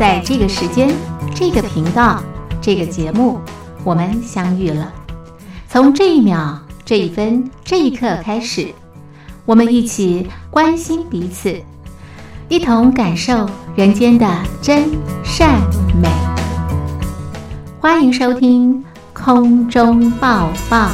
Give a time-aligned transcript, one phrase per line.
[0.00, 0.88] 在这个时间、
[1.34, 2.22] 这个频道、
[2.58, 3.38] 这个节目，
[3.84, 4.90] 我们相遇了。
[5.68, 8.68] 从这一秒、这一分、这一刻开始，
[9.44, 11.54] 我们一起关心彼此，
[12.48, 14.26] 一同感受人间的
[14.62, 14.88] 真
[15.22, 15.60] 善
[16.00, 16.08] 美。
[17.78, 20.88] 欢迎收听空中抱抱。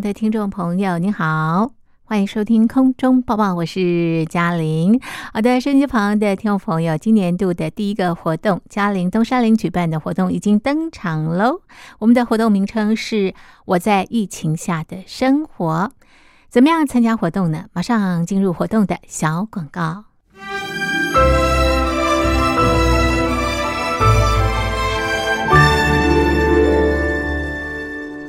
[0.00, 1.70] 的听众朋友，你好，
[2.04, 5.00] 欢迎收听空中抱抱，我是嘉玲。
[5.32, 11.62] 好的，收音机旁的听众朋友，今年度的第一个活动，嘉玲东山林举办的活动已经登场喽。
[11.98, 15.90] 我们的活动名称是“我在疫情下的生活”。
[16.50, 17.64] 怎么样参加活动呢？
[17.72, 20.04] 马上进入活动的小广告。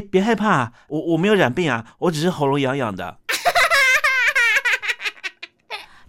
[0.00, 3.18] 别害怕，我我没有染病啊，我只是喉咙痒痒的。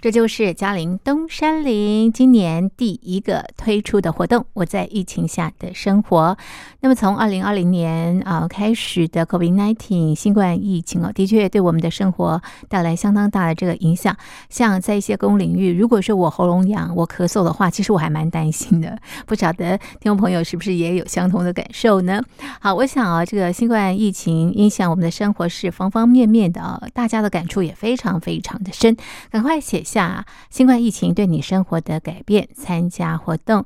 [0.01, 4.47] 这就是嘉陵东山林今年第一个推出的活动。
[4.53, 6.37] 我在疫情下的生活。
[6.81, 14.17] 那么从二零二零年啊开始的 COVID-19 新冠疫情哦，的确对我们的生活带来相当大的这个影响。
[14.49, 18.97] 像在一些公共领域，如果说我喉咙痒、我咳嗽的话，其实我还蛮担心的。
[19.27, 22.19] 不晓得听众朋友是不是也有相同的感受呢？
[22.59, 28.97] 好，我想啊，这个新冠疫情影响我们的生活是方方面面的，大家的感触也非常非常的深。
[29.29, 29.81] 赶快写。
[29.91, 33.65] 下新冠疫情对你生活的改变，参加活动，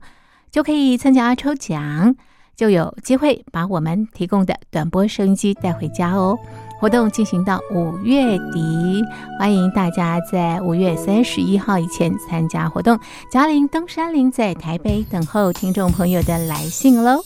[0.49, 2.15] 就可以参加抽奖，
[2.55, 6.37] 就有机会把我们提供的短波收音机带回家哦。
[6.79, 9.01] 活动进行到五月底，
[9.39, 12.99] 欢迎大家在五月三十一号以前参加活动。
[13.31, 17.23] 嘉玲登山林在台北等候听众朋友的来信喽。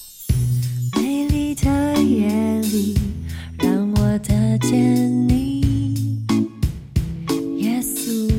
[0.96, 2.96] 美丽的夜里，
[3.58, 6.22] 让我得见你，
[7.58, 8.32] 耶稣，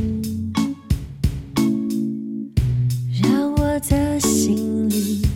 [3.20, 5.26] 让我的心里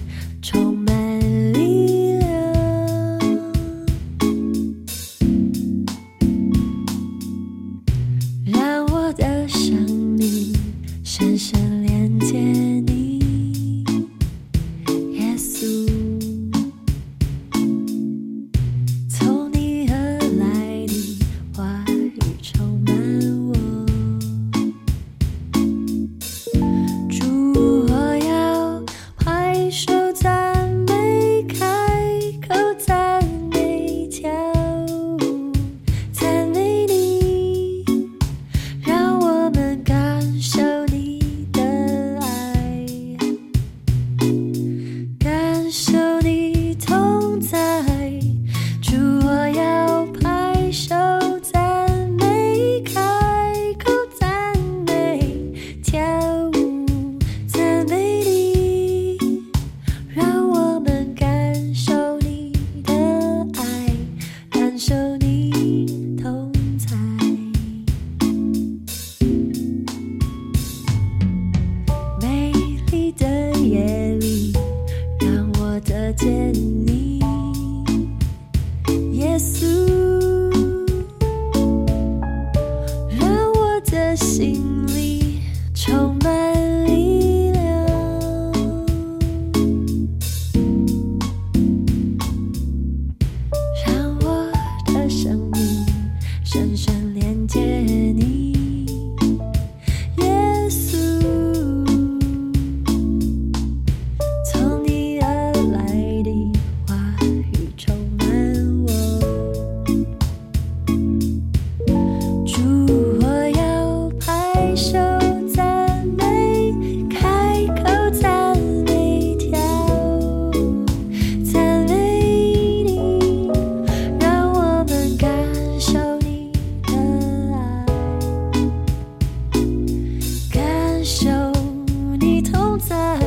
[132.78, 133.18] 在，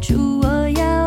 [0.00, 1.01] 主，我要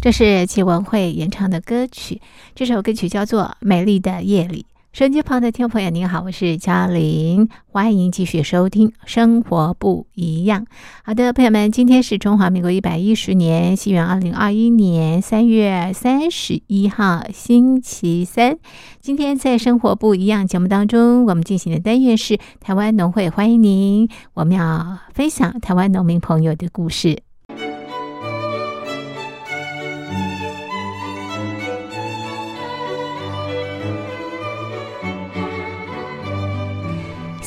[0.00, 2.22] 这是齐文慧演唱的歌曲，
[2.54, 4.62] 这首歌曲叫做《美丽的夜里》。
[4.94, 10.62] 收音机旁的听众朋友，您好，我是嘉玲，欢迎继续收听《生活不一样》。
[11.04, 18.56] 好的，朋友们，今天是中华民国一百一十年，西元二零二一年三月三十一号，星期三。
[19.02, 24.08] 今天在《生活不一样》节目当中，我们进行的单元是台湾农会，欢迎您。
[24.32, 27.22] 我们要分享台湾农民朋友的故事。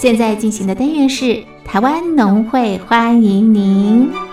[0.03, 4.32] 现在进行的单元是台湾农会欢迎您。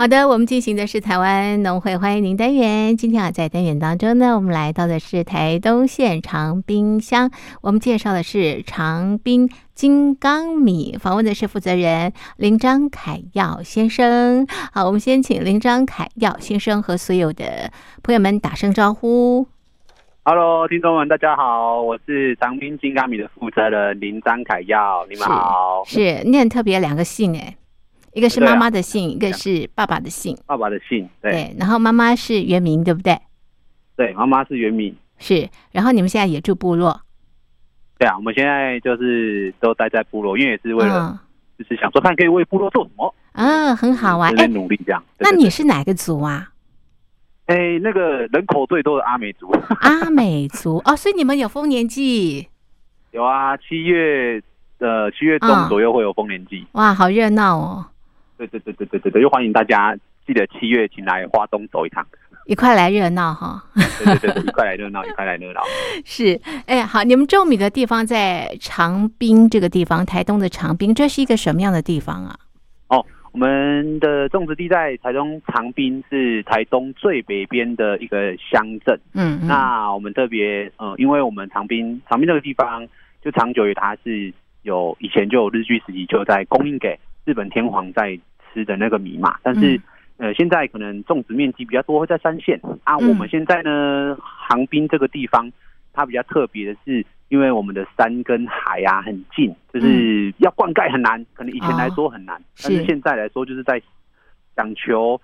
[0.00, 2.96] 好的，我们进行的是台湾农会欢迎您单元。
[2.96, 14.46] 今天啊，在单元当中呢，我们来到的是台东县长滨乡，我们介绍的是长滨金刚米，访问的是负责人林张凯耀先生。
[14.72, 17.72] 好，我们先请林张凯耀先生和所有的
[18.04, 19.48] 朋友们打声招呼。
[20.22, 25.82] Hello，听众们，大家好，我是长滨金刚米的负责人林张凯耀，你们好。
[25.86, 27.56] 是念特别两个姓哎，
[28.14, 30.36] 一个是妈妈的姓，一个是爸爸的姓。
[30.46, 33.18] 爸爸的姓，对对，然后妈妈是原名，对不对？
[33.96, 34.94] 对，妈妈是原名。
[35.18, 37.00] 是，然后你们现在也住部落，
[37.98, 41.18] 对啊，我们现在就是都待在部落，因为也是为了嗯
[41.58, 44.30] 就是想说看可以为部落做什么，啊，很好啊。
[44.50, 45.02] 努力这样。
[45.18, 46.52] 那你是哪个族啊？
[47.46, 49.50] 对哎那个人口最多的阿美族
[49.80, 52.46] 阿美族哦，所以你们有丰年祭，
[53.10, 54.40] 有啊，七月
[54.78, 56.64] 呃七月中嗯左右会有丰年祭。
[56.72, 57.86] 哇，好热闹哦！
[58.38, 59.94] 对对对对对对对，就欢迎大家
[60.26, 62.06] 记得七月请来花东走一趟。
[62.46, 63.62] 一块来热闹哈。
[63.74, 65.60] 对对对对，一块来热闹， 一块来热闹。
[66.04, 72.38] 是，哎，好，你们种米的地方在长滨这个地方，台东的长滨，这是一个什么样的地方啊？
[72.88, 78.98] 哦我们的种植地在台东长滨，是台东最北边的一个乡镇。
[79.12, 82.88] 嗯，嗯那我们特别呃，因为我们长滨长滨这个地方，
[83.22, 89.78] 就长久于它是有以前就有日据时期就在供应给日本天皇在吃的那个米嘛，但是、
[90.16, 92.58] 呃现在可能种植面积比较多，会在三线。
[92.84, 92.96] 啊。
[92.96, 93.08] 嗯。
[93.10, 95.52] 我们现在呢，航滨这个地方
[95.92, 102.78] 它比较特别的是，因为我们的山跟海啊很近，就是要灌溉很难，可能以前来说很难，但是。
[102.78, 103.78] 是现在来说就是在
[104.56, 105.20] 讲求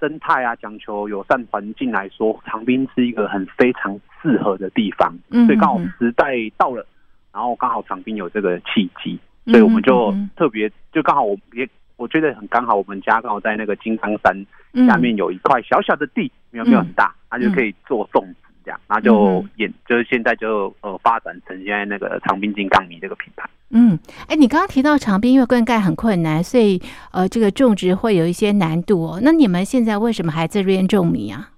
[0.00, 6.86] 生态啊，讲求友善环境来说，长滨是一个很非常适合的地方，嗯所以刚好时代到了，
[7.32, 14.34] 然后刚好长滨有这个契机，所以我们就特别就刚好我也我觉得很刚好，我们家刚好在那个金刚山
[14.72, 23.48] 嗯下面有一块小小的地，没有没有很大，它就可以做种植这样，然后就嗯演就是现在就呃发展成现在那个长滨金刚米这个品牌。
[23.74, 26.78] 嗯，哎，你刚刚提到长滨因为灌溉很困难，所以
[27.10, 29.20] 呃，这个种植会有一些难度哦。
[29.22, 31.48] 那你们现在为什么还在这边种米啊？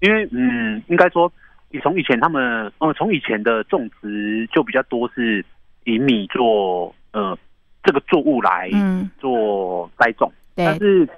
[0.00, 1.32] 因为嗯，应该说，
[1.70, 5.44] 你从以前他们，呃，从以前的种植就比较多是
[5.84, 7.36] 以米做呃
[7.82, 11.08] 这个作物来嗯，做栽种，但，是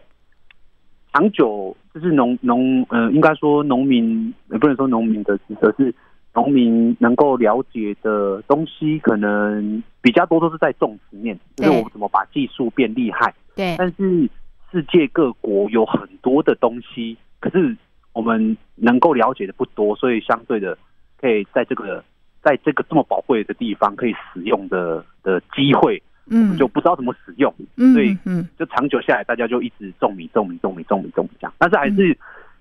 [1.12, 5.92] 长久就是农农呃，应该说农民也不能说农民的职责是
[6.34, 13.34] 农民能够了解的东西，可能比较多都是在种植面，就是我们怎么把技术变厉害。
[13.56, 14.30] 对，但是
[14.70, 17.76] 世界各国有很多的东西，可是
[18.12, 20.78] 我们能够了解的不多，所以相对的
[21.20, 22.04] 可以在这个
[22.44, 31.52] 在这个这么宝贵的地方可以使用的的机会，嗯，就不知道怎么使用，嗯所以嗯就长久下来，大家就一直种米、种米、种米、种米、种米这样。
[31.58, 32.18] 但是还嗯是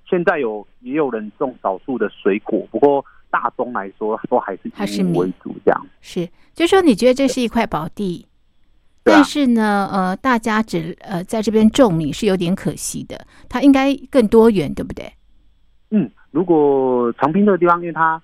[0.10, 5.88] 现在有也有人种少数的水果，不过大宗来说都还是还是米以米为主这样。
[6.02, 8.26] 是，就说你觉得这是一块宝地，
[9.04, 15.12] 但是呢，呃，大家只呃在这边种米是有点可惜的，它应该更多元，对不对？
[15.92, 18.20] 嗯，如果长滨这个地方，因为它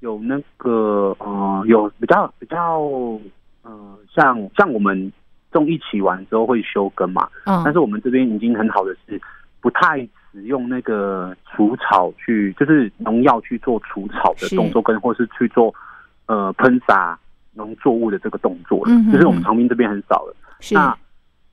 [0.00, 2.80] 有那个呃，有比较比较
[3.68, 5.12] 呃，像像我们
[5.52, 9.20] 种一起完之后会休耕嘛，嗯，但是我们这边已经很好的是，
[9.60, 9.98] 不太
[10.32, 15.74] 使用那个除草去，就是农药去做除草的动作，跟或是去做
[16.26, 17.18] 呃喷洒
[17.52, 20.34] 农作物的这个动作了，嗯哼就是我们长滨这边很少了。
[20.60, 20.74] 是。
[20.74, 20.96] 那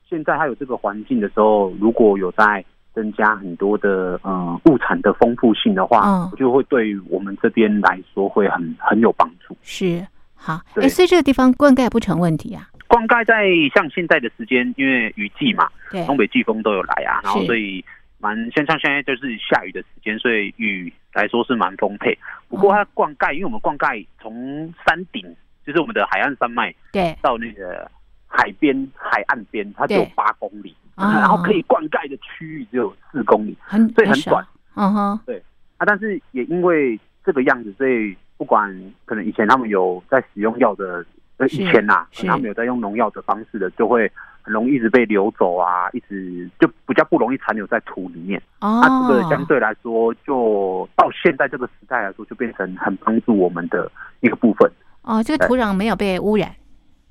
[0.08, 6.32] 现在它有这个环境的时候，如果有在增加很多的呃物产的丰富性的话，嗯。
[6.38, 9.56] 就会对于我们这边来说会很很有帮助。
[9.62, 10.06] 是
[10.46, 12.70] 好，所以这个地方灌溉不成问题啊。
[12.86, 17.84] 灌溉在像现在的时间，因为雨季嘛，对，东北季风都有来啊，然后所以
[18.18, 22.16] 蛮像像现在就是下雨的时间，所以雨来说是蛮丰沛。
[22.48, 25.20] 不过它灌溉，因为我们灌溉从山顶，
[25.66, 27.90] 就是我们的海岸山脉对，到那个
[28.28, 34.46] 海边、海岸边，它只有八公里，啊然后可以灌溉的区域只有四公里很所以很短。
[34.76, 35.42] 嗯哼，对。
[35.78, 35.84] 啊。
[35.84, 38.70] 但是也因为这个样子，所以不管
[39.04, 41.04] 可能以前他们有在使用药的，
[41.38, 44.10] 呃，以前呐、啊他们有在用农药的方式的，就会
[44.42, 48.40] 很容易一直被流走啊，一直就比较不容易残留在土里面。
[48.60, 53.90] 哦，那这个相对来说，就到现在这个时代来说，就变成很帮助我们的
[54.20, 54.70] 一个部分。
[55.02, 56.54] 哦，这个土壤没有被污染，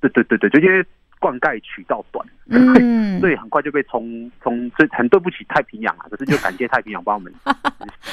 [0.02, 0.86] 对对对对，就因为
[1.26, 7.34] 灌溉渠道短，嗯， 所以很快就被冲冲，所以很对不起太平洋啊，可是就感谢太平洋帮我们。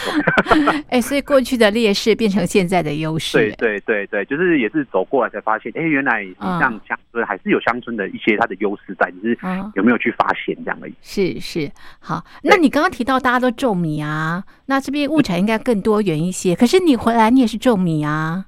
[0.88, 10.94] 哎，所以过去的劣势变成现在的优势，对对对对，就是也是走过来才发现，哎，原来你嗯像乡村还是有乡村的一些它的优势在，只是嗯有没有去发现这样而已。
[11.02, 12.24] 是是，好。
[12.42, 16.56] 那你刚刚提到大家都种米啊，那这边物产应该更多元一些。
[16.56, 18.46] 可是你回来，你也是种米啊？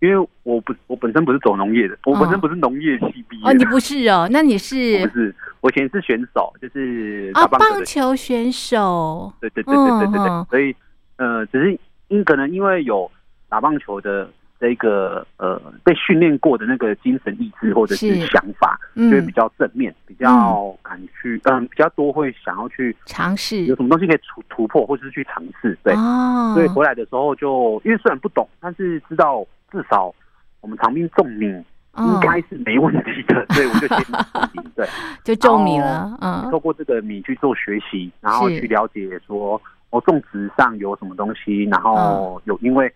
[0.00, 3.50] 嗯，因为我不我本身不是走农业的，我本身不是农业系毕业的。
[3.50, 4.76] 哦，你不是哦，那你是
[5.06, 9.32] 不是，我以前是选手，就是棒球选手。
[9.40, 10.74] 对对对对对对对，所以
[11.16, 11.78] 呃，只是
[12.08, 13.10] 因可能因为有
[13.48, 14.28] 打棒球的
[14.60, 18.26] 这个呃被训练过的那个精神意志或者是是。
[18.26, 19.10] 想法，嗯。
[19.10, 23.64] 就会比较正面，比较敢去，嗯、比较多会想要去尝试。
[23.66, 30.14] 有什么东西可以突突破，或者是去尝试，对，哦，所以回来的时候就因为虽然不懂，但是知道至少
[30.60, 34.86] 我们长兵种米应哦该是没问题的， 所以我就先种米，对。
[35.24, 36.48] 就种米了，嗯。
[36.50, 39.60] 透过这个米去做学习，然后去了解说，
[39.90, 42.92] 哦，种植上有什么东西，然后有因为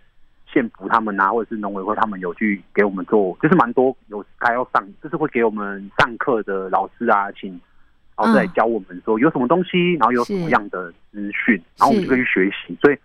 [0.47, 7.61] 县府他们啊，或者是农委会他们有去给我们做，就是蛮多有该要上，就是会给我们上课的老师啊，请
[8.17, 12.97] 老师来教我们说有什么东西，然后有什么样的资讯，然后我们就可以去学习，所以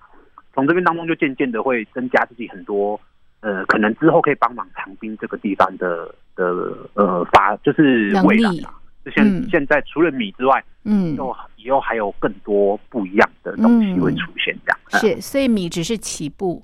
[0.53, 2.99] 从这边当中就渐渐的会增加自己很多。
[3.41, 6.45] 呃，可能之后可以帮忙长滨这个地方的的
[6.93, 8.73] 呃发，就是能未来力啊。
[9.05, 14.79] 就现、嗯现在除了米之外，嗯，就以后还有更多不一样的东西会出现，这样。
[14.91, 16.61] 嗯是，所以米只是起步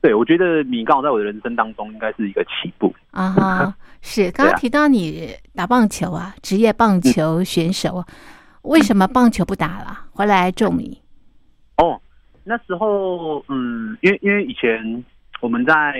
[0.00, 2.94] 对，我觉得米刚好在我的人生当中应该是一个起步。
[3.10, 3.74] 啊哈。
[4.02, 8.04] 是，刚刚啊提到你打棒球啊，职业棒球选手，
[8.62, 10.06] 为什么棒球不打了？
[10.12, 11.02] 回来种米？
[11.78, 12.00] 哦，
[12.44, 15.04] 那时候，嗯，因为因为以前
[15.40, 15.94] 我们在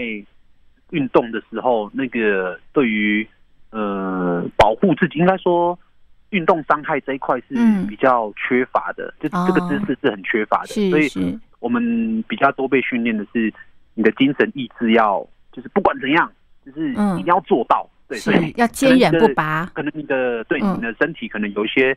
[0.91, 3.27] 运动的时候，那个对于
[3.71, 5.79] 呃保护自己，应该说
[6.31, 7.87] 运动伤害这一块是嗯。
[7.87, 9.45] 比较缺乏的，就哦。
[9.47, 13.53] 这个知识是很缺乏的，所以我们比较多被训练的是
[13.95, 16.31] 你的精神意志要，就是不管怎样，
[16.65, 17.15] 就是嗯。
[17.15, 17.89] 一定要做到。
[18.09, 19.67] 对，所以要坚韧不拔。
[19.75, 20.77] 可能你的对嗯。
[20.77, 21.97] 你的身体可能有一些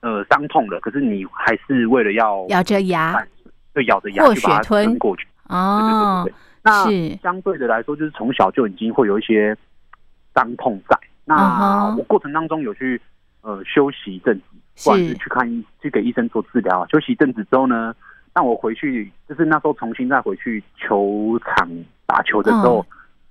[0.00, 3.20] 呃伤痛了，可是你还是为了要咬着牙。
[3.72, 4.84] 对咬着牙或去把它血吞。
[4.84, 5.26] 吞过去。
[5.48, 6.84] 哦对对对对，那
[7.22, 9.56] 相对的来说，就是从小就已经会有一些
[10.34, 10.96] 伤痛在。
[10.96, 13.00] 嗯那我过程当中有去
[13.40, 14.44] 呃休息一阵子，
[14.90, 17.94] 或者是是去看医去给医生做治疗，休息一阵子之后呢，
[18.34, 21.66] 那我回去就是那时候重新再回去球场
[22.04, 22.84] 打球的时候，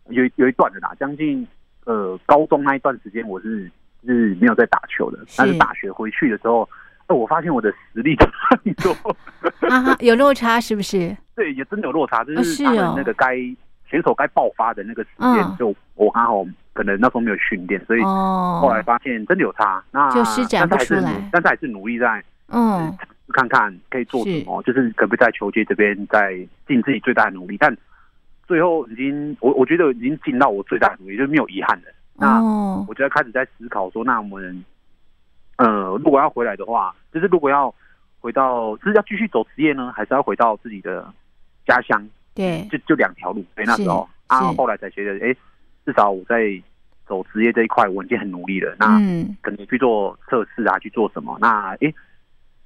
[0.06, 1.48] 嗯有有一段的啦，将近
[1.86, 3.70] 呃高中那一段时间我是
[4.04, 6.68] 是没有在打球的，但是大学回去的时候，
[7.06, 8.28] 呃我发现我的实力差
[8.64, 9.96] 很多。
[10.00, 11.16] 有落差是不是？
[11.36, 13.36] 对，也真的有落差，就哦是那个该、
[13.86, 19.84] 选手该爆发的那个时间，嗯就我刚好可能那时候没有训练，所以哦，后来发现真的有差。
[19.92, 22.96] 那就施展不但是还是出来但是还是努力在嗯，
[23.30, 26.36] 看看可以做什么，就是可不可以在球界这边再
[26.68, 27.58] 尽自己最大的努力。
[27.58, 27.76] 但
[28.46, 31.88] 最后已经，我我觉得已经尽到我最大的努力，就是没有遗憾的。
[32.16, 34.64] 那哦，我觉得开始在思考说，那我们
[35.58, 37.74] 呃，如果要回来的话，就是如果要
[38.20, 41.12] 回到，是要继续走职业呢，还是要回到自己的
[41.66, 42.08] 家乡？
[42.34, 43.44] 对，就就两条路。
[43.56, 45.36] 所以，那时候啊，后来才觉得，哎，
[45.86, 46.62] 至少我在
[47.06, 48.76] 走职业这一块，我已经很努力了。
[48.80, 51.38] 那嗯，可能去做测试啊，去做什么？
[51.40, 51.94] 那哎，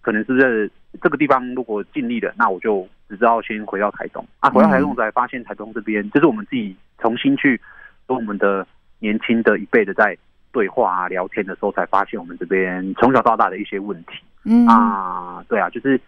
[0.02, 7.60] 可能是不是这个地方如果尽力了，那我就只知道先回到台东啊，回到台东才发现台东这边，就是我们自己重新去
[8.06, 8.66] 跟我们的
[9.00, 10.18] 年轻的一辈的在
[10.54, 14.14] 对话啊、聊天的时候，才发现我们这边从小到大的一些问题。
[14.46, 16.00] 嗯，啊，对啊，就是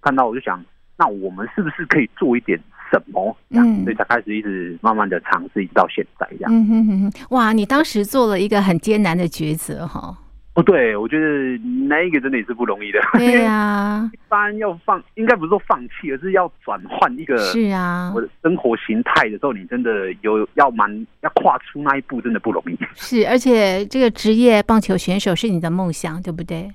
[0.00, 0.64] 看到我就想，
[0.98, 2.58] 那我们是不是可以做一点
[2.90, 3.34] 什么？
[3.50, 6.52] 样嗯所以才开始一直慢慢的尝试，一直到现在这样。
[6.52, 10.16] 嗯哼哼哼，哇，你当时做了一个很艰难的抉择哈。
[10.54, 11.56] 哦，对，我觉得
[11.86, 12.98] 那一个真的也是不容易的。
[13.12, 22.76] 对呀、 一般要放，应该不是说放弃，而是要转换一个是啊我，的生活形态的时候，你真的有要蛮要跨出那一步，真的不容易。
[22.96, 26.68] 是，而且这个职业棒球选手是你的梦想，对不对？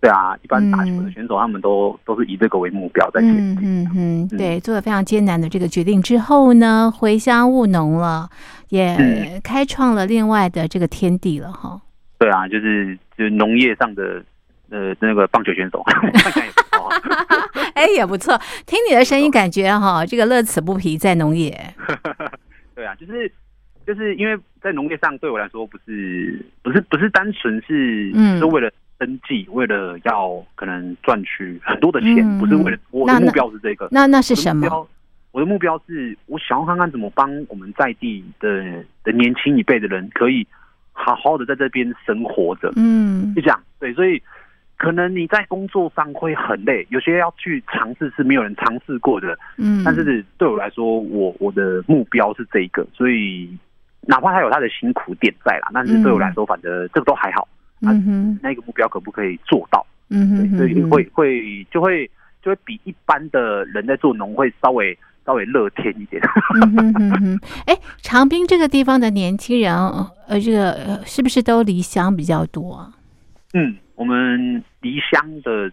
[0.00, 3.64] 对啊，一般打球的嗯选手他们都都是以这个为目标在前嗯进。
[3.64, 8.30] 嗯嗯，对，做了非常艰难的这个决定之后呢，回乡务农了，
[8.68, 11.80] 也嗯开创了另外的这个天地了哈。
[12.18, 14.22] 对啊，就是就是农业上的
[14.70, 15.82] 呃那个棒球选手。
[17.74, 21.52] 哎，也不错，听你的声音感觉哈，这个乐此不疲在农业。
[22.74, 23.30] 对啊，就是
[23.86, 33.88] 就是因为在农业上对我来说不是不是不是单纯是嗯是为了生计，为了要可能赚取很多的钱，嗯不是为了我的目标是这个。
[33.90, 34.88] 那那是什么？
[35.30, 38.48] 我的目标是我想要看看怎么帮我们在地的
[39.04, 40.46] 的年轻一辈的人，可以
[40.92, 42.72] 好好的在这边生活着。
[42.76, 44.20] 嗯就这样，对，所以
[44.78, 49.38] 可能你在工作上会很累，有些要去尝试是没有人尝试过的。
[49.58, 53.56] 嗯，但是对我来说，我我的目标是这一个，所以
[54.00, 57.46] 哪怕他有他的辛苦点在啦，但是对我来说，反正这个都还好。
[57.80, 59.86] 嗯哼那个目标可不可以做到？
[60.10, 62.10] 嗯哼所以会会就会
[62.42, 66.22] 就会比一般的人在做农会稍微稍微乐天一点。
[66.54, 69.74] 嗯哼哼哼，哎，长滨这个地方的年轻人，
[70.26, 72.90] 呃，这个呃是不是都离乡比较多啊？
[73.52, 75.70] 嗯，我们离乡的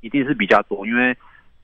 [0.00, 1.16] 一定是比较多，因为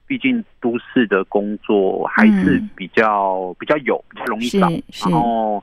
[0.06, 4.68] 毕竟都市的工作还是嗯比较、比较有比较容易找，
[5.04, 5.62] 然后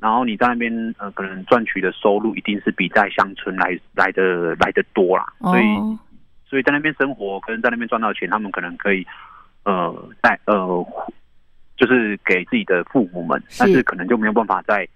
[0.00, 5.98] 然后你在那边呃可能赚取的收入一定是比在乡村来来的来的多啦，所以哦，
[6.46, 9.06] 所以在那边生活可能在那边赚到的钱，他们可能可以
[9.64, 10.86] 呃在呃
[11.76, 13.60] 就是给自己的父母们，是。
[13.60, 14.86] 但是可能就没有办法在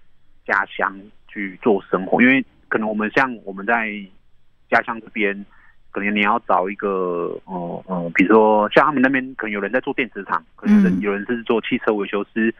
[0.45, 0.95] 家乡
[1.27, 3.93] 去做生活，因为可能我们像我们在
[4.69, 5.45] 家乡这边，
[5.91, 11.01] 可能你要找一个呃呃，比如说像他们那边可能有人在做电子厂，可能有人、嗯。
[11.01, 12.53] 有人是做汽车维修师，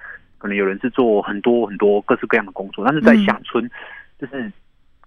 [0.46, 3.68] 可能有人是做很多很多各式各样的工作，但是在嗯乡村，
[4.22, 4.52] 就是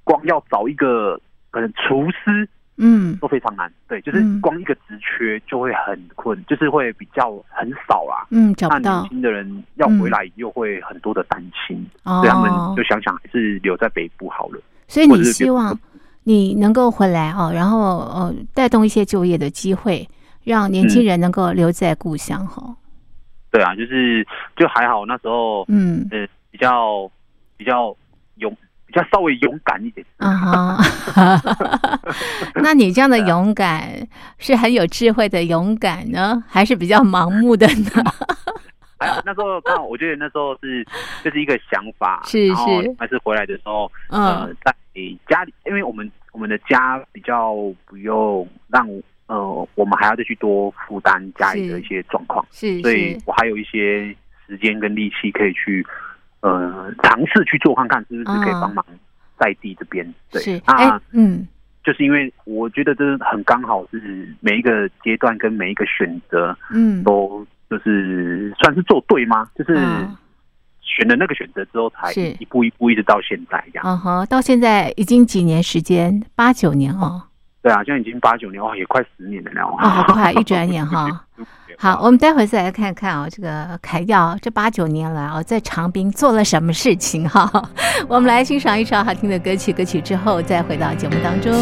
[0.02, 1.20] 光要找一个
[1.50, 2.48] 可能厨师。
[2.80, 8.24] 嗯都非常难，对，就是嗯光一个职缺就会很困，就是会比较很少啦。
[8.30, 14.60] 嗯，找不到年轻的人要回来又会很多的担心，哦所以他们就想想还是留在北部好了。
[14.86, 15.76] 所以你希望
[16.22, 20.08] 你能够回来哦，然后呃带动一些就业的机会，
[20.44, 22.62] 让年轻嗯人能够留在故乡哈。
[23.50, 26.06] 对啊，就是就还好，那时候嗯。
[26.10, 27.08] 呃比较
[27.58, 27.94] 比较
[28.36, 28.50] 勇，
[28.86, 30.04] 比较稍微勇敢一点。
[30.16, 30.78] 啊哈，
[32.56, 34.08] 那你这样的勇敢
[34.38, 37.90] 是很有智慧的勇敢呢，还是比较盲目的呢？
[38.98, 40.84] 还好那时候刚好，我觉得那时候是
[41.22, 42.94] 就是一个想法，是是。
[42.98, 44.74] 还是回来的时候，呃嗯，在
[45.28, 48.88] 家里，因为我们我们的家比较不用让
[49.28, 54.14] 呃，我们还要再去多负担家里的一些状况，是所以，我还有一些
[54.46, 55.86] 时间跟力气可以去
[56.40, 58.84] 呃尝试去做看看，是不是可以帮忙
[59.38, 60.14] 在地这边。
[60.30, 61.46] 对，是那哎嗯
[61.84, 69.48] 就是因为我觉得这很刚好是每一个阶段跟每一个选择嗯都就是算是做对吗？
[69.54, 70.16] 就是嗯
[70.80, 73.84] 选了那个选择之后，才一步一步一直到现在这样。
[73.86, 77.27] 嗯哼，到现在已经几年时间，八九年哦。
[77.60, 79.62] 对啊，现在已经八九年，哇，也快十年了呢。
[79.62, 81.24] 哦，好快，一转眼哈。
[81.76, 87.50] 好，我们待会再来看看哦，这个凯耀这八九年来哦，在长滨做了什么事情哈？
[88.08, 91.52] 我们来欣赏一首好听的歌曲，歌曲之后再回到节目当中。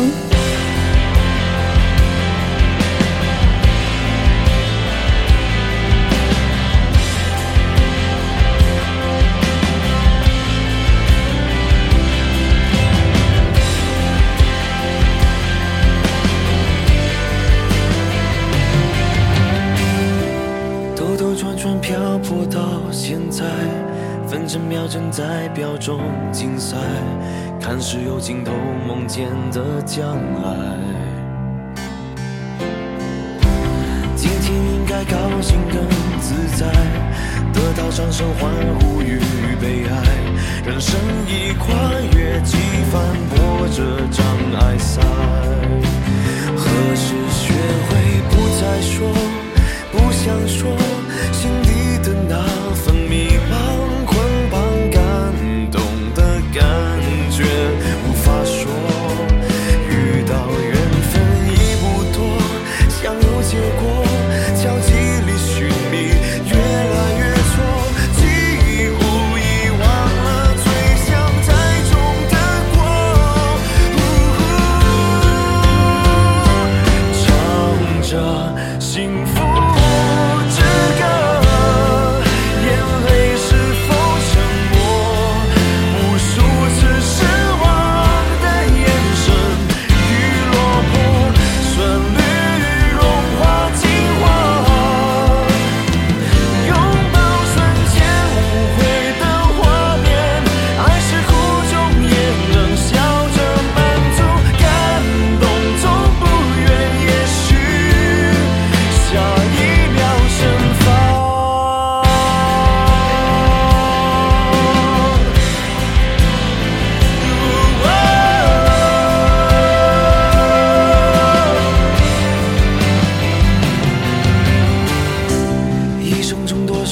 [27.88, 28.50] 只有尽头，
[28.84, 30.56] 梦见的将来。
[34.16, 35.88] 今天应该高兴更
[36.20, 36.66] 自在，
[37.52, 39.20] 得到掌声欢呼与
[39.60, 40.02] 被爱，
[40.68, 41.72] 人生已跨
[42.18, 42.56] 越几
[42.90, 44.26] 番波折障
[44.58, 45.00] 碍赛，
[46.56, 47.54] 何时学
[47.86, 49.06] 会不再说？
[49.92, 50.76] 不想说
[51.30, 52.34] 心底的那
[52.74, 53.35] 份迷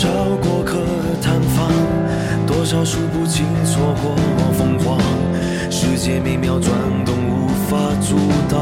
[0.04, 0.10] 少
[0.42, 0.84] 过客
[1.22, 1.72] 探访，
[2.46, 4.14] 多少数不清错过
[4.52, 4.98] 疯狂，
[5.70, 6.70] 世界每秒转
[7.06, 8.60] 动，无法阻挡。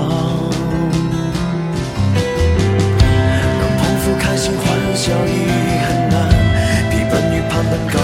[3.59, 5.35] 能捧腹开心欢笑已
[5.83, 6.31] 很难，
[6.89, 7.99] 比本与攀登高。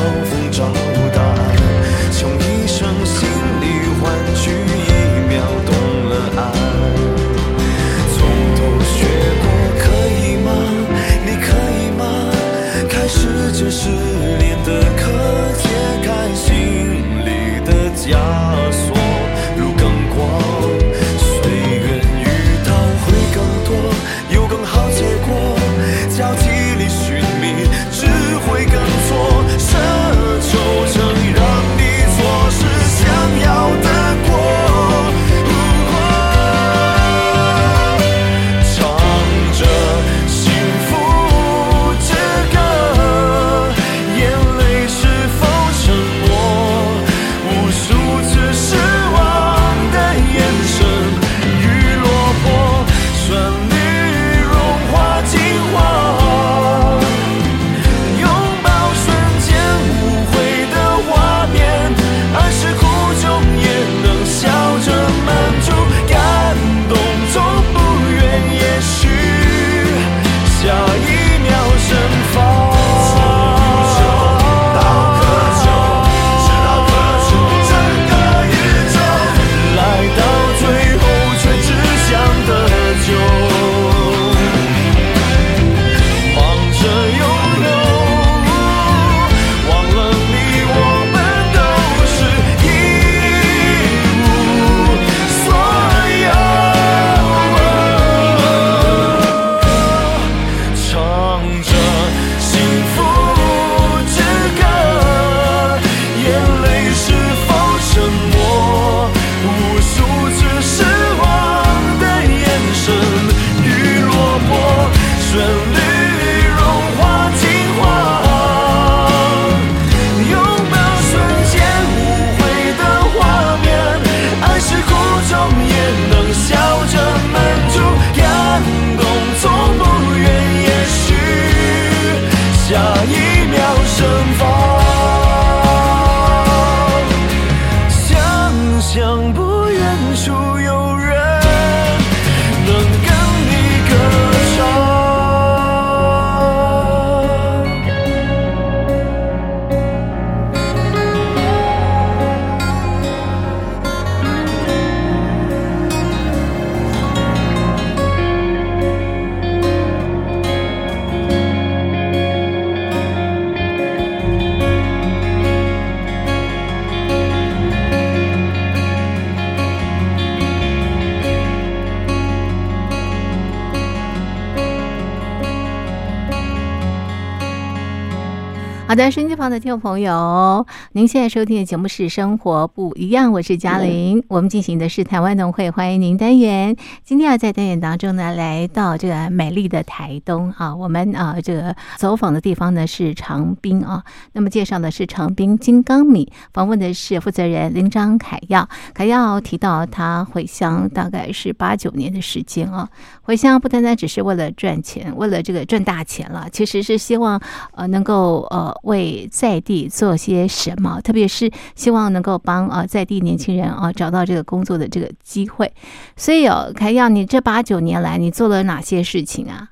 [178.89, 184.25] 好的，收音机旁的听众朋友，您现在收听的节目是《生活不一样》，我是嘉玲。
[184.29, 186.75] 我们进行的是台湾农会欢迎您单元。
[187.05, 194.03] 今天啊，在单元当中呢，来到这个美丽的台东啊，我们啊这个走访的地方呢是长滨啊。
[194.33, 198.67] 那么介绍的是长滨金刚米，访问的是负责人林章凯耀。
[198.95, 202.89] 凯耀提到他回乡大概是八九年的时间啊，
[203.21, 207.39] 回乡不单单只是为了赚钱，为了这个赚大钱了，其实是希望
[207.73, 215.73] 呃能够呃为在地做些什么，特别是希望能够帮啊在地年轻人啊找到这个工作的这个机会。
[216.17, 219.71] 所以哦，凯耀，你这八九年来你做了哪些事情啊？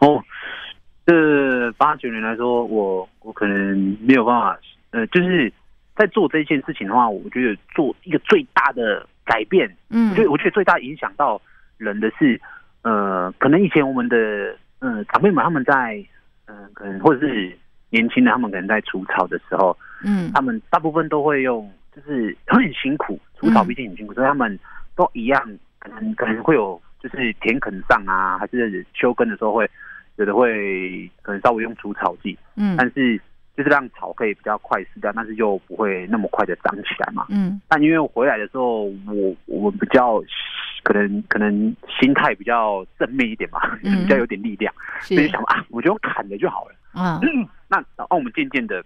[0.00, 0.22] 哦，
[1.06, 4.58] 这八九年来说，我我可能没有办法，
[4.92, 5.52] 呃，就是
[5.96, 11.40] 在做这件事情的话，我觉得做一个最大的改变，嗯我觉得我觉得最大影响到
[11.76, 12.40] 人的是，
[12.82, 14.16] 呃，可能以前我们的
[14.78, 16.02] 呃长辈们他们在，
[16.46, 17.58] 嗯、可能或者是
[17.90, 20.30] 年轻的他们可能在除草的时候，嗯。
[20.32, 24.58] 他们大部分都会用，就是很辛苦，除草毕竟很辛苦，所以他们
[24.96, 25.40] 都一样，
[25.78, 29.68] 可能可能会有，就是田垦上啊，还是休耕的时候会
[30.16, 32.76] 有的会可能稍微用除草剂，嗯。
[32.76, 33.20] 但是
[33.56, 37.26] 就是让草可以比较快死掉，但是又不会那么快的长起来嘛。
[37.28, 37.60] 嗯。
[37.68, 40.22] 但因为我回来的时候，我我比较
[40.82, 44.04] 可能可能心态比较正面一点吧，嗯。
[44.04, 44.72] 比较有点力量，
[45.02, 46.74] 所以想啊，我就用砍的就好了。
[46.92, 47.20] 啊
[47.70, 48.84] 那然后我们渐渐的，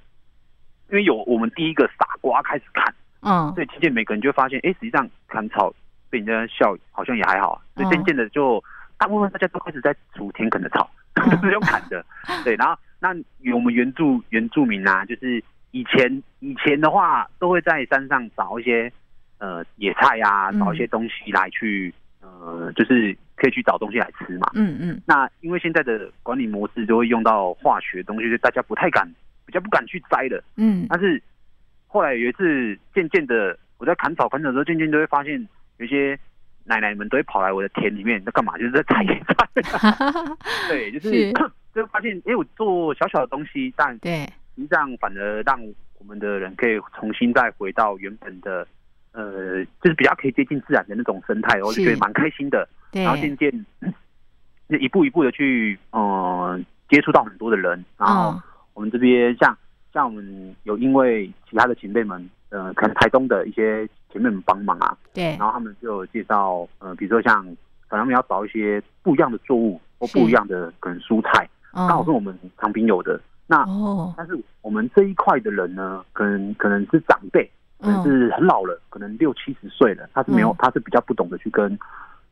[0.90, 3.50] 因为有我们第一个傻瓜开始砍，嗯。
[3.54, 5.74] 所以渐渐每个人就会发现，哎，实际上砍草
[6.10, 7.90] 被人家笑好像也还好啊，所以嗯。
[7.90, 8.62] 渐渐的就
[8.98, 11.30] 大部分大家都开始在除田埂的草，嗯。
[11.30, 12.04] 都 是用砍的。
[12.44, 13.08] 对，然后那
[13.54, 18.92] 我们原住原住民啊，就是以前以前的话，都会在山上找一些
[19.38, 24.50] 呃野菜呀、嗯找一些东西来去呃，就是可以去找东西来吃嘛。
[24.54, 29.06] 嗯嗯那因为现在的管理模式就会用到化学东西，就大家不太敢，
[29.44, 30.42] 比较不敢去摘的。
[30.56, 31.22] 嗯但是
[31.86, 35.40] 后来有一次，渐渐的我在砍草砍草的时候，渐渐都会发现
[35.78, 36.18] 有一些
[36.64, 38.56] 奶奶们都会跑来我的田里面，在干嘛？
[38.58, 39.48] 就是在采野菜。
[40.68, 41.32] 对，就是是
[41.74, 44.24] 就发现，哎、我做小小的东西，但对，
[44.56, 45.60] 实际上反而让
[45.98, 48.66] 我们的人可以重新再回到原本的。
[49.12, 52.68] 呃，就是比较可以接近自然的那种生态，我就觉得蛮开心的。
[52.94, 53.02] 对。
[53.02, 53.66] 然后渐渐
[54.70, 59.56] 就一步一步的去呃接触到很多的人，然后哦我们这边像
[59.92, 65.36] 像我们有因为其他的前辈们，呃，可能台东的一些前辈们帮忙啊，对。
[65.36, 67.44] 然后他们就有介绍，呃，比如说像
[67.88, 73.20] 可能他们要找一些不一样的作物或不一样的可能蔬菜，刚好是哦我们长平有的。
[73.46, 74.14] 那哦。
[74.16, 77.48] 但是我们这一块的人呢，可能可能是长辈，
[77.80, 78.04] 可能嗯。
[78.04, 81.78] 是很老了，可能六七十岁了，他是没有嗯，他是比较不懂得去跟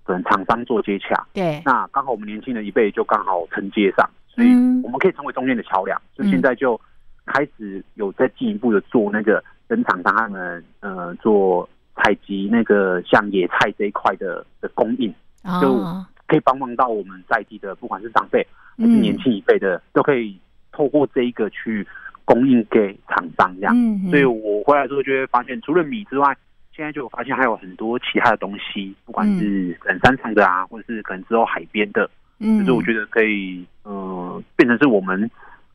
[0.05, 1.27] 可能厂商做接洽。
[1.33, 6.01] 对那刚好我们年轻人一辈就刚好承接上，所以嗯我们可以成为中间的桥梁。
[6.15, 6.81] 所以现在就
[7.27, 15.13] 开始有在进一步的做那个跟厂商他们呃做采集那个像野菜这一块的的供应，
[15.61, 18.47] 就哦可以帮忙到我们在地的不管是长辈
[18.79, 20.39] 还是嗯年轻一辈的，都可以
[20.73, 21.87] 透过这一个去
[22.25, 23.75] 供应给厂商这样。
[23.77, 26.35] 嗯所以我回来之后就会发现，除了米之外，
[26.75, 32.09] 现在就发现还有很多其他的东西，不管是可能山上的啊，或者是可能之后海边的，
[32.39, 32.61] 嗯。
[32.61, 35.31] 就是我觉得可以，呃，变成是我们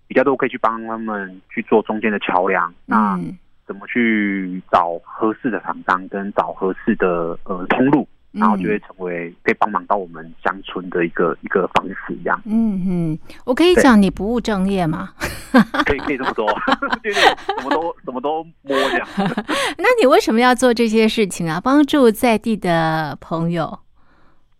[0.07, 2.73] 比较多可以去帮他们去做中间的桥梁。
[2.85, 15.13] 那嗯怎么去找合适的厂商，跟找合适的呃通路，然后就会成为可以帮忙到我们乡村的一个一个方式，这样嗯嗯，我可以对讲你不务正业吗？
[15.85, 16.45] 可以可以这么说，
[17.03, 19.07] 就是什么都什么都摸这样。
[19.77, 21.59] 那你为什么要做这些事情啊？
[21.59, 23.79] 帮助在地的朋友？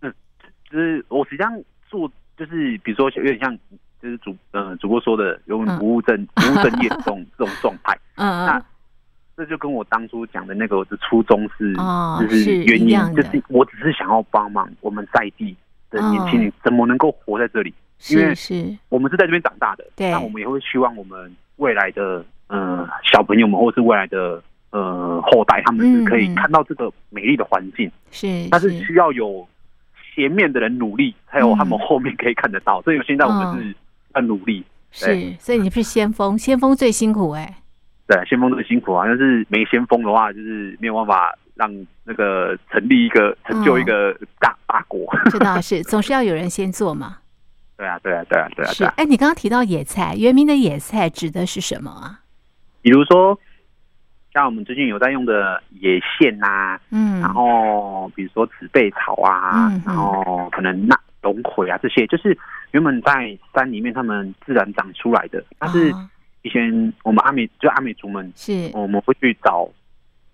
[0.01, 0.13] 嗯
[0.69, 1.51] 就是我实际上
[1.89, 3.55] 做，就是比如说有点像，
[4.01, 7.97] 就是主呃主播说的有嗯不务正、不务正业这种这种状态。
[8.15, 8.65] 嗯那
[9.37, 15.55] 这就跟我当初讲的那个我的初衷是，哦就是原因就是我只是想要帮忙我们在地
[15.91, 17.71] 的年轻人怎么能够活在这里，
[18.09, 29.47] 因为是是，我们是在这边长大的，对那我们也会希望我们未来的呃小朋友们，或是未来的呃后代，他们是可以看到这个美丽的环境，是，但是需要有
[30.15, 32.81] 前面的人努力，才有他们后面可以看得到。
[32.81, 33.75] 所以现在我们是
[34.11, 35.05] 在努力，是，
[35.39, 37.57] 所以你是先锋，先锋最辛苦哎、
[38.07, 41.69] 对，先锋这么辛苦啊，但是没先锋的话，就是没有办法让
[42.05, 45.05] 那个成立一个成就一个大、大国。
[45.29, 47.17] 这倒是，总是要有人先做嘛。
[47.77, 48.71] 对啊，对啊，对啊，对啊。
[48.71, 52.21] 是哎，你刚刚提到野菜，原名的野菜指的是什么啊？
[52.81, 53.37] 比如说，
[54.33, 62.35] 像我们最近有在用的野苋呐、嗯，然后比如说紫背草啊，然后可能那龙葵啊这些，就是
[62.71, 65.43] 原本在山里面他们自然长出来的。
[65.59, 66.09] 但是哦
[66.47, 68.71] 以前我们阿美就阿美族们，是。
[68.73, 69.69] 我们会去找，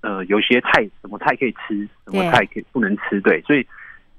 [0.02, 3.66] 呃，有些菜什么菜可以吃，什么菜可以不能吃，对，所以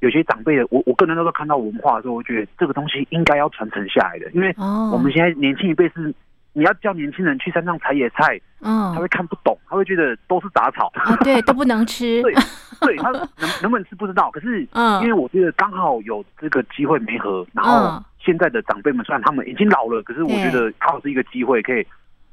[0.00, 6.12] 有些长辈的，我我个人那时候看到文化的时候，我觉得这个东西应该要传承下来的，因为哦，我们现在年轻一辈是。
[6.56, 8.94] 你要叫年轻人去山上采野菜，嗯。
[8.94, 10.88] 他嗯会看不懂，他会觉得都是杂草。
[10.94, 12.32] 啊，对，都不能吃， 对，
[12.80, 13.28] 对他能
[13.60, 15.02] 能不能吃不知道，可是嗯。
[15.02, 21.86] 因为我觉得刚好有这个机会没合，然后嗯现在的长辈们虽然他们已经老了，可是我觉得刚好是一个机会，可以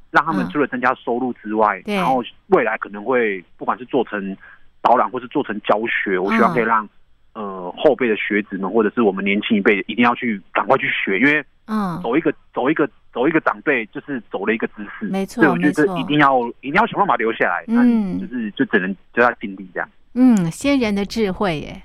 [0.09, 0.49] 让他们嗯。
[0.49, 1.95] 除了增加收入之外，对。
[1.95, 4.35] 然后未来可能会不管是做成
[4.81, 6.87] 导览或是做成教学，我希望嗯可以让
[7.33, 18.19] 呃后辈的学子们或者是我们年轻一辈一定要去赶快去学，因为嗯，走一个走一个走一个长辈就是走了一个姿势，没错所以我觉得一定要一定要想办法留下来，嗯。
[18.19, 19.89] 就是就只能就要尽力这样。
[20.13, 21.81] 嗯，先人的智慧耶，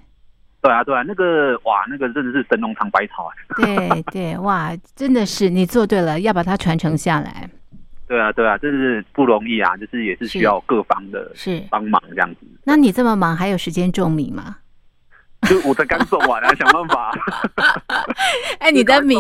[0.67, 3.31] 对啊，对啊，那个哇，那个真的是神农尝百草啊！
[3.57, 7.49] 对对，哇，真的是你做对了，要把它传承下来，
[8.09, 11.63] 对啊，对啊，真是不容易啊，就是也是需要各方的是。
[11.71, 12.41] 帮忙这样子。
[12.65, 14.57] 那你这么忙，还有时间种米吗？
[15.49, 17.13] 就我才刚种完啊，想办法。
[18.59, 19.17] 哎，你的米，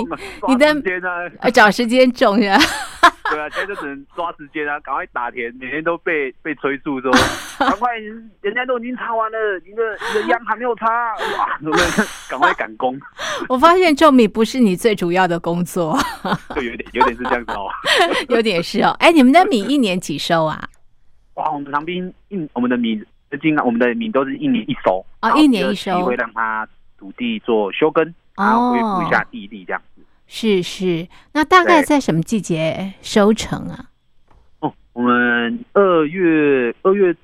[0.48, 2.58] 你的时间啊，呃，找时间种呀。
[3.30, 7.12] 对啊，现在就只能抓时间啊，赶快打田，每天都被被催促说，
[7.58, 7.98] 赶快，
[8.40, 9.82] 人家都已经插完了，你的
[10.14, 10.86] 你的秧还没有插，
[11.38, 12.06] 哇，对不对？
[12.28, 12.98] 赶快赶工，
[13.48, 15.98] 我发现种米不是你最主要的工作，
[16.54, 17.68] 就有点有点是这样子哦。
[18.28, 18.96] 有点是哦。
[19.00, 20.68] 哎，你们的米一年几收啊？
[21.34, 23.02] 哇，我们长滨一我们的米，
[23.36, 26.66] 今我们的米都是一年一收哦然后一年一收会让它
[26.98, 30.02] 土地做休耕，然后恢复一下地力这样子。
[30.26, 33.86] 是是，那大概在什么季节收成啊？
[34.60, 37.14] 哦，我们二月二月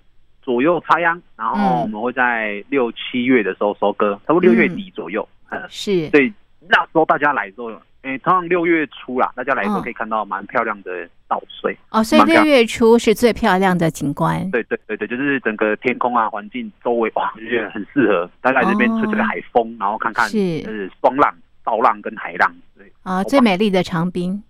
[0.40, 5.28] 左右插秧，然嗯后我们会在六七月的时候收割，差不多六月底左右。
[5.50, 6.32] 嗯，是，所以
[6.68, 7.60] 那时候大家来的时
[8.02, 11.76] 候，诶，通常六月初啦，大家来的时候嗯可以看到蛮漂亮的稻穗。
[11.90, 14.50] 哦，所以六月初是最漂亮的景观。
[14.50, 18.28] 对对对对，就是整个天空啊，环境周围哇，就觉得很适合。
[18.40, 21.34] 大家来这边吹吹哦海风，然后看看是呃双浪、
[21.64, 22.54] 造浪跟海浪。
[22.76, 24.42] 对啊，最美丽的长滨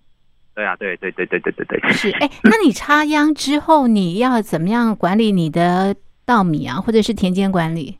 [0.55, 1.91] 对啊，对对对对对对对。
[1.91, 5.95] 是哎，那你插秧之后，你要怎么样管理你的
[6.25, 7.97] 稻米啊，或者是田间管理？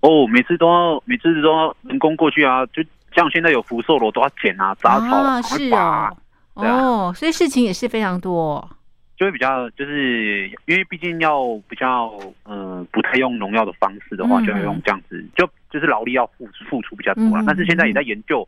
[0.00, 2.82] 哦，每次都要每次都要人工过去啊，就
[3.18, 6.08] 像现在有福寿螺都要剪啊，杂草啊，是啊
[6.54, 8.70] 哦，对啊哦，所以事情也是非常多。
[9.16, 12.12] 就会比较就是因为毕竟要比较
[12.44, 17.40] 呃不太用农药的方式的话，嗯就要用这样子，就就是劳力要付付出比较多啦。
[17.40, 18.46] 嗯但是现在也在研究，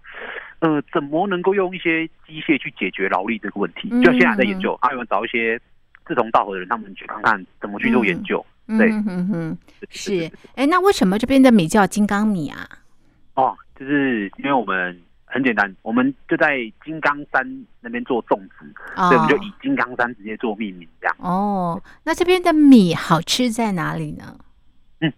[0.61, 5.61] 呃，怎么能够用一些机械去解决劳力这个问题，嗯就现在还在研究，还有找一些
[6.07, 8.45] 志同道合的人，他们去看看怎么去做研究。
[8.79, 9.59] 对嗯哼
[9.89, 10.33] 是对。
[10.55, 12.69] 哎，那为什么这边的米叫金刚米啊？
[13.35, 21.17] 哦，就是因为我们很简单，我们就在金刚山那边做种植，哦所以我们就以金刚山直接做命名这样。
[21.19, 24.37] 哦，那这边的米好吃在哪里呢？
[25.01, 25.11] 嗯，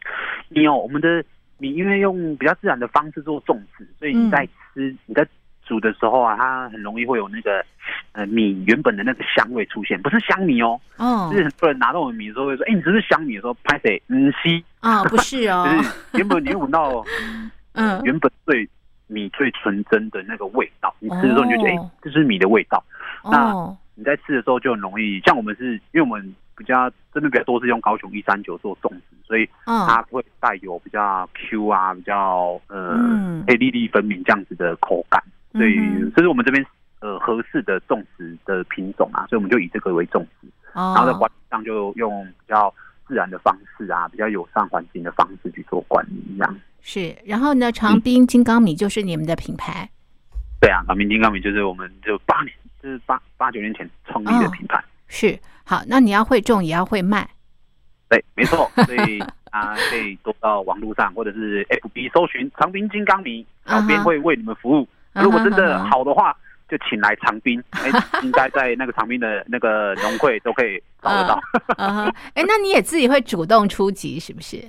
[0.48, 1.24] 米哦，我们的
[1.58, 5.26] 米因为用比较自然的方式做种植，所以你在吃、你在
[5.64, 7.64] 煮的时候啊，它很容易会有那个
[8.12, 14.00] 呃米原本的那个香味出现，不是香米哦，哦就是很多人拿到我们米的时候会说，哎、你这是香米的时候，拍谁？
[14.06, 17.04] 嗯，西，啊，不是哦就，是原本你会闻到
[17.72, 18.68] 嗯，原本最
[19.06, 22.82] 米最纯真的那个味道，你吃的时候你就觉得，哎、哦这是米的味道。
[23.24, 33.44] 那哦，你在吃的时候就很容易，像我们是因为我们比较真的比较多是用高雄一三九做种植，所以嗯，它会带有比较 Q 啊，比较呃嗯。
[33.46, 35.76] 可以粒粒分明这样子的口感，所以
[36.14, 36.64] 这是我们这边
[37.00, 42.72] 呃合适的种植的品种啊，所以我们就以这个为种植，然后在哦，管理上就用比较
[43.06, 46.56] 自然的方式啊，比较友善环境的方式去做管理，这样。
[46.82, 47.16] 是。
[47.24, 49.88] 然后呢，长滨金刚米就是你们的品牌。
[50.60, 54.82] 对啊，长滨金刚米就是我们就八年，就是八八九年前创立的品牌。
[55.08, 57.28] 是好，那你要会种，也要会卖。
[58.08, 59.18] 对，没错，所以
[59.50, 64.86] 啊，可以多到网络上或者是 FB 搜寻长滨金刚米，小编会为你们服务。
[65.14, 66.36] 如果真的好的话，
[66.68, 67.90] 就请来长滨， 哎，
[68.22, 71.40] 应该在那个长滨的那个农会都可以找得到。
[71.76, 74.62] 哎，那你也自己会主动出击，是不是？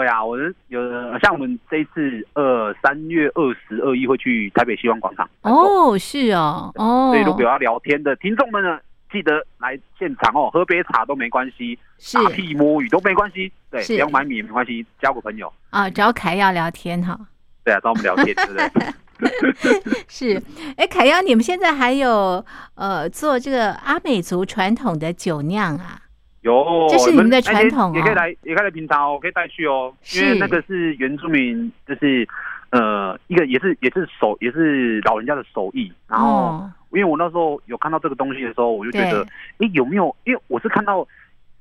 [0.00, 0.80] 会啊，我是有
[1.18, 5.28] 像我们这一次呃三月二十二一会去台北希望广场。
[5.42, 8.78] 哦，是哦，哦，所以如果有要聊天的听众们呢，
[9.12, 17.18] 记得来现场哦，喝杯茶都没关系，是打屁摸鱼都没关系，对，不要买米也没关系，交个朋友，啊，找凯要聊天哈。
[17.62, 20.00] 对啊，找我们聊天，对不对？
[20.08, 20.42] 是，
[20.78, 22.42] 哎，凯耀，你们现在还有
[22.74, 26.00] 呃做这个阿美族传统的酒酿啊？
[26.42, 32.26] 有，这是你们的传统哦也可以来，也可以来品尝哦，可以带去哦，因为那个是原住民，就是
[32.70, 35.92] 呃，一个也是也是手也是老人家的手艺。
[36.08, 39.24] 然后，哦因为我那时候有看到这个东西的时候，我就觉得，
[39.58, 40.14] 对哎，有没有？
[40.24, 41.06] 因为我是看到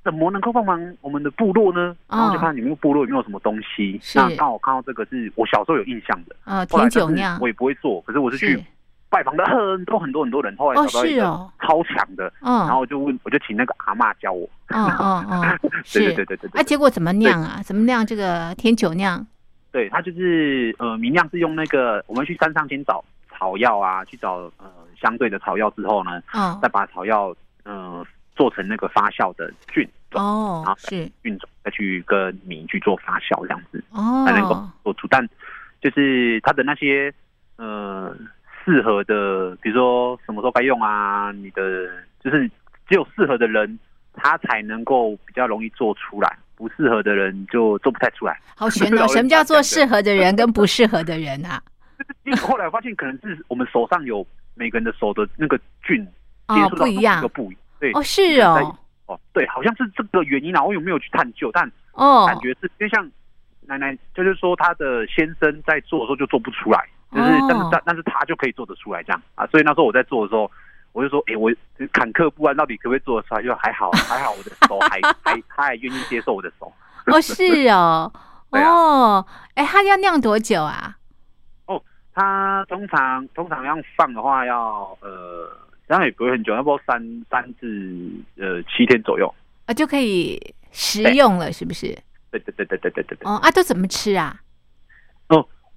[0.04, 1.96] 怎么能够帮忙我们的部落呢？
[2.10, 4.02] 然后就看你们部落有没有什么东西。
[4.16, 8.66] 那刚好看到这个是我小时候有印象的，呃，后来甜酒酿我也不会做，可是我是是去
[9.10, 11.22] 拜访的很多很多很多人，后来哦找到一个
[11.62, 14.48] 超强的，嗯然后我就问，我就请那个阿嬷教我。
[14.68, 17.60] 嗯嗯嗯，对 是，对对对对对啊，结果怎么酿啊？
[17.64, 19.26] 怎么酿这个甜酒酿？
[19.72, 23.04] 对，它就是呃，明酿是用那个我们去山上先找
[23.36, 28.06] 草药啊，去找呃相对的草药之后呢，嗯再把草药呃
[28.36, 35.08] 做成那个发酵的菌种，哦然后，是菌种再去跟米去做发酵这样子，哦才能够哦，做出。
[35.10, 35.28] 但
[35.82, 37.12] 就是它的那些
[37.58, 38.16] 呃
[38.70, 41.90] 适合的，比如说什么时候该用啊，你的
[42.24, 42.48] 就是
[42.88, 43.80] 只有适合的人，
[44.14, 48.40] 他才能够比较容易做出来，不适合的人就做不太出来。
[48.56, 49.08] 好悬哦！
[49.10, 51.62] 什么叫做适合的人跟不适合的人啊？
[52.26, 56.06] 因为后来发现，可能是我们手上有每个人的手的那个菌
[56.48, 61.50] 哦接触到不一样都不一对哦，是哦，哦，对，好像是这个原因啊，我有没有去探究？
[61.52, 63.10] 但哦，感觉是因为像
[63.66, 70.50] 奶奶，就是说她的先生在做的时候就做不出来，就是哦但是但但是他就可以做得出来这样啊，所以那时候我在做的时候。
[70.92, 71.52] 我就说，哎、我
[71.94, 73.44] 坎坷不安，到底可不可以做得出来？
[73.44, 76.74] 就还好，还好，我的手还还他还愿意接受我的手。
[77.06, 78.12] 哦，是哦，
[78.50, 80.98] 哦，哎，它要酿多久啊？
[81.68, 81.80] 哦
[82.12, 85.56] 它通常通常要放的话要呃，
[85.86, 87.00] 当然也不会很久，要不三
[87.30, 89.32] 三至呃七天左右。
[89.68, 90.42] 啊，就可以
[90.72, 91.96] 食用了，是不是？
[92.32, 93.30] 对对对对对对对对。
[93.30, 94.36] 哦，啊，都怎么吃啊？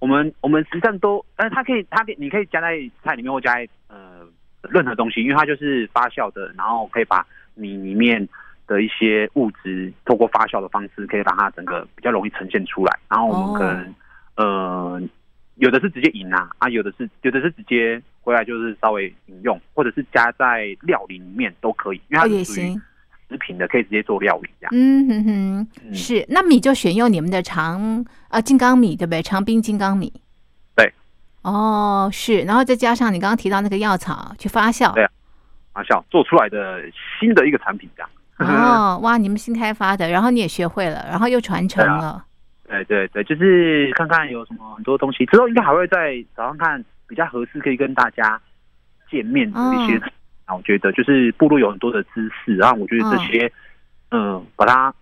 [0.03, 4.27] 哦，我们我们实际上都，但是它可以，它可以，你可以加在菜里面或加在呃
[4.69, 7.25] 任何东西，因为它就是发酵的，然后可以把
[7.55, 8.27] 米里面
[8.67, 12.99] 的一些物质，透过发酵的方式，可以把它整个比较容易呈现出来。
[13.09, 13.95] 然后我们可能、
[14.35, 15.01] 呃，
[15.55, 22.81] 有的是直接饮啊，啊，有的是有的是直接回来就是稍微饮用，或者是加在料理里面都可以，因为它是属于行。
[23.33, 24.71] 食品的，可以直接做料理这样。
[24.75, 26.23] 嗯哼哼，嗯是。
[26.29, 29.23] 那米就选用你们的长啊金刚米，对不对？
[29.23, 30.13] 长冰金刚米。
[30.75, 30.93] 对。
[31.41, 34.93] 哦，是，然后再加上你刚刚提到那个药草去发酵。
[34.93, 35.09] 对啊
[35.73, 36.83] 发酵做出来的
[37.19, 38.09] 新的一个产品这样。
[38.37, 42.25] 哦，哇，你们新开发的，然后你也学会了，然后又传承对啊了。
[42.67, 48.39] 对对对，就是看看有什么很多东西，之后应该还会在早上看比较合适可以跟大家
[49.09, 49.99] 见面的一些。
[50.45, 53.51] 啊，我觉得就是部落有很多的知识，然后我觉得这些，
[54.11, 54.93] 嗯、把它，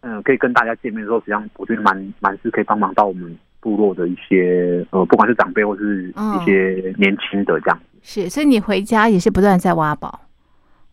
[0.00, 7.80] 嗯、可以跟大家见面的时候，实际上我觉得蛮蛮是可以帮忙到我们部落的一些，呃，不管是长辈或是嗯一些年轻的这样。
[8.02, 10.20] 是，所以你回家也是不断在挖宝，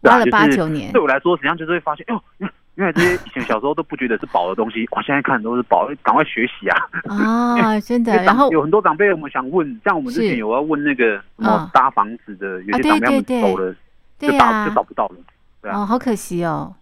[0.02, 1.02] 挖了八就是九年对。
[1.02, 6.78] 我来说，实际上就是会发现，哦，原原来这些以前小时候都不觉得是宝的东西，哇，现在看都是宝，赶快学习啊！
[7.10, 8.20] 啊， 真的因。
[8.20, 13.76] 为然后有很多长辈，我们想问，像我们之前有要问那个什嗯么搭房子的，有些长辈他们走了，
[14.18, 15.16] 就找就找不到了。
[15.62, 16.74] 对啊哦，好可惜哦。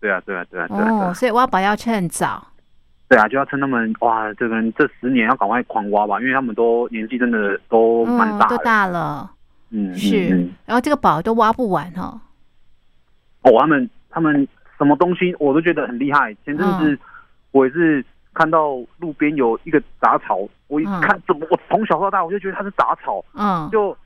[0.00, 2.46] 对啊，对啊，对啊，对啊，所以挖宝要趁早。
[3.08, 9.30] 对啊，就要趁他们哇，这个人这十年要赶快狂挖吧，因为他们都年纪真的都蛮嗯，大的，都大了。
[9.70, 12.20] 嗯，嗯是嗯，然后这个宝都挖不完哦。
[13.42, 14.46] 哦，他们他们
[14.78, 16.32] 什么东西我都觉得很厉害。
[16.44, 16.98] 前阵子嗯。
[17.50, 18.04] 我也是
[18.34, 21.00] 看到路边有一个杂草，我一嗯。
[21.00, 23.96] 看怎么，我从小到大我就觉得它是杂草，嗯，就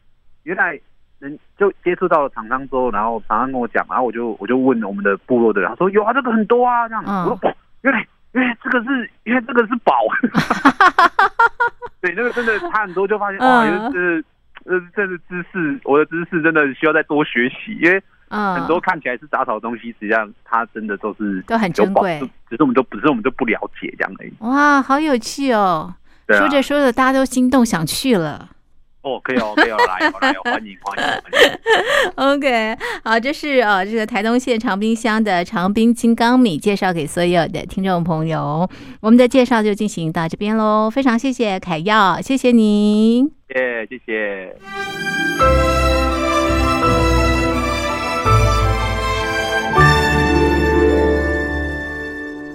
[0.45, 0.79] 原来
[1.19, 7.25] 人就接触到了厂商之后，然后厂商跟我讲，然后我就我就问我们的部落的人，他说有啊，这个很多啊，这样，嗯。
[7.25, 9.93] 我说哦，原来原来这个是原来这个是宝，
[12.01, 13.67] 对，那个真的差很多，就发现哇，嗯。
[13.67, 14.23] 原来这
[14.65, 18.01] 这这是知识，我的知识真的需要再多学习，因为
[18.33, 22.19] 嗯，很多看起来是杂草的东西，实际上它真的都是都很珍贵
[22.49, 24.33] 只是我们都只是我们都不了解这样而已。
[24.41, 25.95] 哇，好有趣哦！
[26.29, 28.49] 说着说着，大家都心动想去了。
[29.03, 32.37] 哦，可以哦，可以哦，来哦，来哦， 欢迎欢迎欢迎。
[32.37, 38.67] OK，好，这是呃这个台东县长滨乡的长滨金刚米，介绍给所有的听众朋友。
[39.01, 43.31] 我们的介绍就进行到这边喽，非常谢谢凯耀，谢谢您。
[43.49, 45.82] 谢谢谢。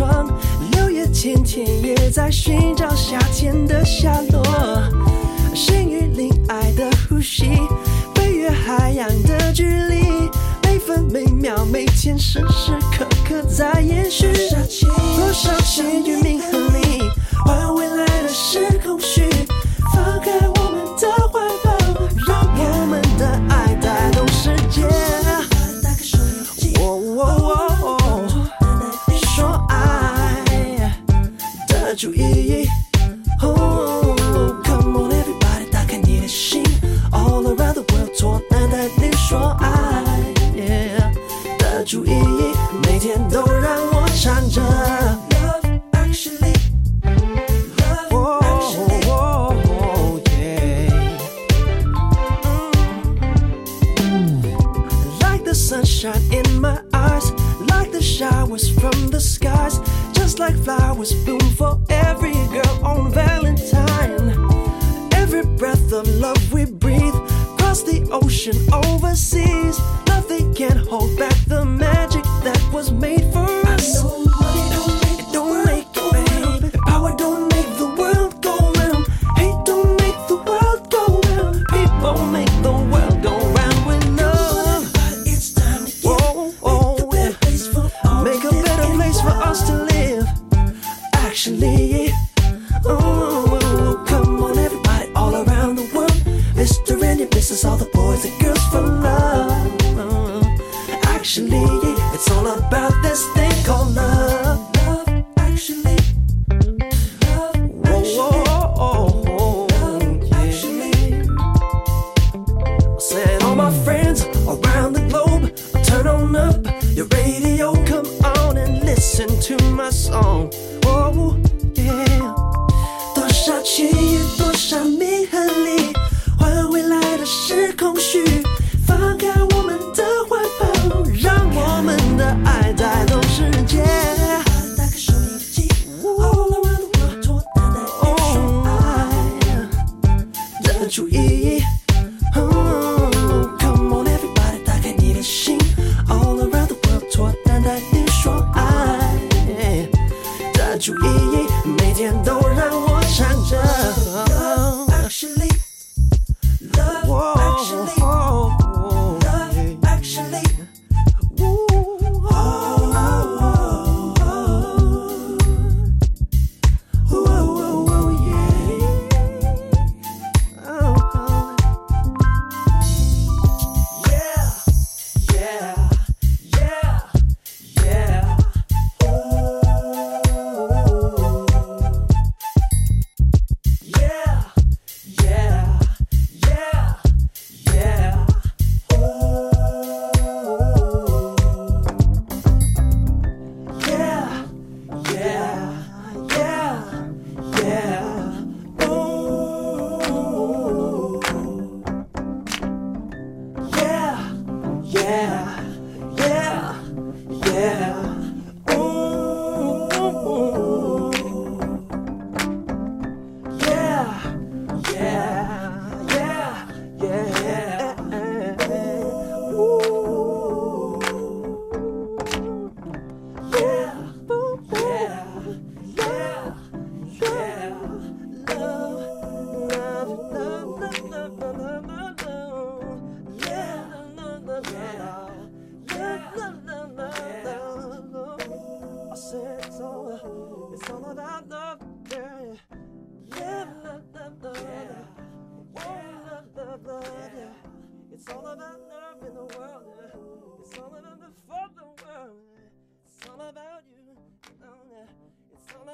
[0.00, 0.26] 窗，
[0.72, 4.42] 六月天田也在寻找夏天的下落，
[5.54, 7.44] 心与灵爱的呼吸，
[8.14, 10.30] 飞越海洋的距离，
[10.62, 14.32] 每分每秒，每天时时刻刻在延续，
[15.16, 15.99] 不小心。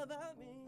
[0.06, 0.65] about me.